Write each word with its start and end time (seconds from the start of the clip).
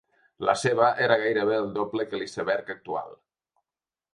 La 0.47 0.53
seva 0.61 0.87
era 1.07 1.17
gairebé 1.23 1.53
el 1.65 1.69
doble 1.75 2.07
que 2.13 2.21
l’iceberg 2.23 2.73
actual. 2.77 3.17